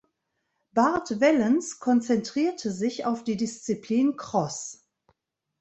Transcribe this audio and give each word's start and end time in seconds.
Bart 0.73 1.19
Wellens 1.19 1.77
konzentrierte 1.77 2.71
sich 2.71 3.05
auf 3.05 3.23
die 3.23 3.37
Disziplin 3.37 4.17
Cross. 4.17 4.83